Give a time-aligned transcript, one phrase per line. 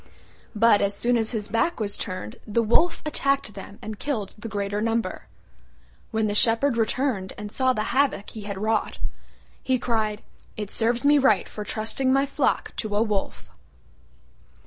[0.55, 4.49] But as soon as his back was turned the Wolf attacked them and killed the
[4.49, 5.27] greater number.
[6.09, 8.97] When the Shepherd returned and saw the havoc he had wrought,
[9.61, 10.23] he cried,
[10.57, 13.51] "It serves me right for trusting my flock to a Wolf."